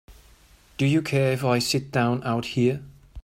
[0.79, 2.81] Do you care if I sit down out here?